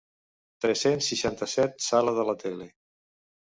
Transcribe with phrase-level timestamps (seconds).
[0.65, 2.71] Tres-cents seixanta-set sala de la tele.